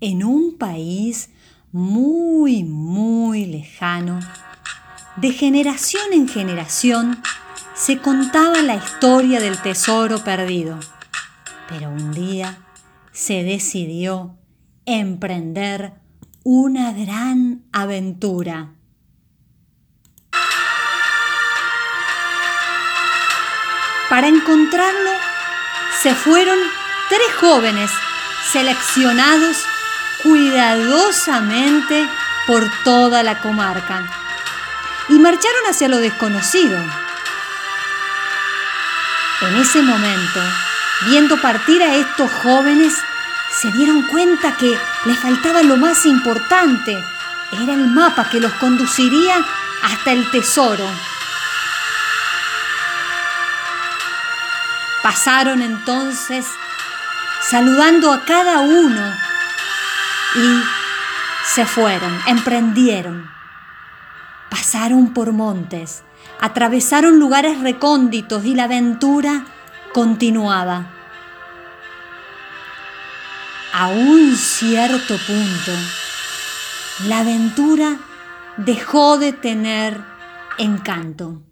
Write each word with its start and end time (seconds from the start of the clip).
en 0.00 0.24
un 0.24 0.56
país 0.56 1.30
muy, 1.72 2.64
muy 2.64 3.46
lejano, 3.46 4.20
de 5.16 5.32
generación 5.32 6.12
en 6.12 6.28
generación, 6.28 7.20
se 7.74 7.98
contaba 7.98 8.62
la 8.62 8.76
historia 8.76 9.40
del 9.40 9.60
tesoro 9.60 10.22
perdido. 10.24 10.78
Pero 11.68 11.90
un 11.90 12.12
día 12.12 12.58
se 13.12 13.42
decidió 13.42 14.36
emprender 14.86 15.92
una 16.44 16.92
gran 16.92 17.64
aventura. 17.72 18.72
Para 24.08 24.28
encontrarlo, 24.28 25.10
se 26.00 26.14
fueron 26.14 26.58
tres 27.10 27.34
jóvenes 27.38 27.90
seleccionados 28.50 29.66
cuidadosamente 30.22 32.08
por 32.46 32.68
toda 32.84 33.22
la 33.22 33.38
comarca 33.40 34.02
y 35.08 35.18
marcharon 35.18 35.66
hacia 35.68 35.88
lo 35.88 35.98
desconocido. 35.98 36.78
En 39.40 39.56
ese 39.56 39.82
momento, 39.82 40.40
viendo 41.06 41.40
partir 41.40 41.82
a 41.82 41.94
estos 41.94 42.30
jóvenes, 42.30 42.94
se 43.60 43.70
dieron 43.72 44.02
cuenta 44.02 44.56
que 44.56 44.76
les 45.04 45.18
faltaba 45.18 45.62
lo 45.62 45.76
más 45.76 46.06
importante. 46.06 47.02
Era 47.52 47.74
el 47.74 47.86
mapa 47.86 48.28
que 48.28 48.40
los 48.40 48.52
conduciría 48.54 49.36
hasta 49.82 50.12
el 50.12 50.30
tesoro. 50.30 50.86
Pasaron 55.02 55.62
entonces 55.62 56.44
saludando 57.40 58.12
a 58.12 58.24
cada 58.24 58.58
uno 58.60 59.27
y 60.36 60.62
se 61.54 61.64
fueron, 61.66 62.18
emprendieron. 62.26 63.28
Pasaron 64.50 65.12
por 65.12 65.32
montes, 65.32 66.02
atravesaron 66.40 67.18
lugares 67.18 67.60
recónditos 67.60 68.44
y 68.44 68.54
la 68.54 68.64
aventura 68.64 69.46
continuaba. 69.92 70.94
A 73.72 73.88
un 73.88 74.34
cierto 74.36 75.16
punto, 75.26 75.72
la 77.06 77.20
aventura 77.20 77.98
dejó 78.56 79.18
de 79.18 79.32
tener 79.32 80.00
encanto. 80.58 81.42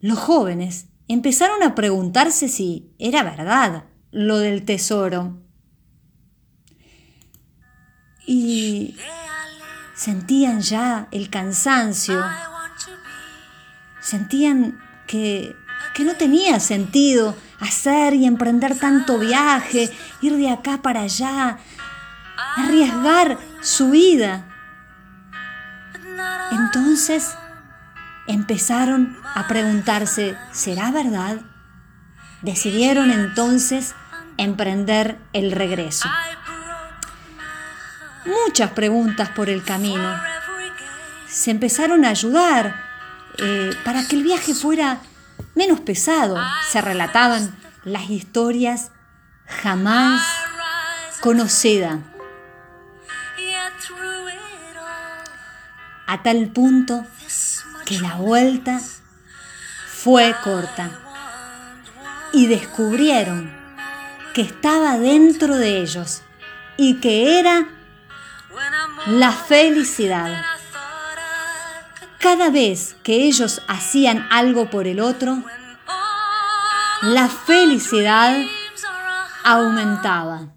Los 0.00 0.18
jóvenes 0.18 0.86
empezaron 1.08 1.62
a 1.62 1.74
preguntarse 1.74 2.48
si 2.48 2.94
era 2.98 3.22
verdad 3.22 3.84
lo 4.10 4.38
del 4.38 4.64
tesoro. 4.64 5.43
Y 8.26 8.96
sentían 9.94 10.60
ya 10.60 11.06
el 11.10 11.30
cansancio, 11.30 12.22
sentían 14.00 14.80
que, 15.06 15.56
que 15.94 16.04
no 16.04 16.14
tenía 16.14 16.60
sentido 16.60 17.36
hacer 17.60 18.14
y 18.14 18.26
emprender 18.26 18.78
tanto 18.78 19.18
viaje, 19.18 19.90
ir 20.20 20.36
de 20.36 20.50
acá 20.50 20.82
para 20.82 21.02
allá, 21.02 21.58
arriesgar 22.56 23.38
su 23.60 23.90
vida. 23.90 24.46
Entonces 26.52 27.34
empezaron 28.26 29.16
a 29.34 29.46
preguntarse, 29.48 30.36
¿será 30.52 30.90
verdad? 30.90 31.40
Decidieron 32.42 33.10
entonces 33.10 33.94
emprender 34.36 35.18
el 35.32 35.52
regreso. 35.52 36.08
Muchas 38.24 38.70
preguntas 38.70 39.28
por 39.30 39.48
el 39.48 39.62
camino. 39.62 40.20
Se 41.28 41.50
empezaron 41.50 42.04
a 42.04 42.10
ayudar 42.10 42.74
eh, 43.38 43.70
para 43.84 44.06
que 44.06 44.16
el 44.16 44.22
viaje 44.22 44.54
fuera 44.54 45.00
menos 45.54 45.80
pesado. 45.80 46.38
Se 46.70 46.80
relataban 46.80 47.54
las 47.84 48.08
historias 48.08 48.90
jamás 49.46 50.22
conocidas. 51.20 51.98
A 56.06 56.22
tal 56.22 56.48
punto 56.48 57.04
que 57.84 57.98
la 57.98 58.16
vuelta 58.16 58.80
fue 59.88 60.34
corta 60.42 60.90
y 62.32 62.46
descubrieron 62.46 63.50
que 64.34 64.42
estaba 64.42 64.98
dentro 64.98 65.56
de 65.56 65.80
ellos 65.80 66.22
y 66.76 67.00
que 67.00 67.38
era 67.38 67.68
la 69.06 69.32
felicidad. 69.32 70.44
Cada 72.18 72.50
vez 72.50 72.96
que 73.02 73.24
ellos 73.24 73.60
hacían 73.68 74.26
algo 74.30 74.70
por 74.70 74.86
el 74.86 75.00
otro, 75.00 75.42
la 77.02 77.28
felicidad 77.28 78.36
aumentaba. 79.44 80.54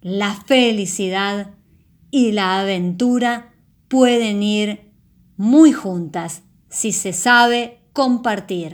La 0.00 0.34
felicidad 0.34 1.50
y 2.10 2.32
la 2.32 2.60
aventura 2.60 3.52
pueden 3.88 4.42
ir 4.42 4.92
muy 5.36 5.72
juntas 5.72 6.42
si 6.68 6.92
se 6.92 7.12
sabe 7.12 7.82
compartir. 7.92 8.72